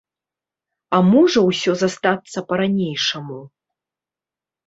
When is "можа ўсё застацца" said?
1.09-2.39